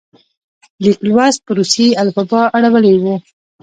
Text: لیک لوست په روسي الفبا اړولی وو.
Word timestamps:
لیک 0.83 0.99
لوست 1.09 1.39
په 1.45 1.51
روسي 1.57 1.87
الفبا 2.01 2.41
اړولی 2.57 2.95
وو. 3.01 3.15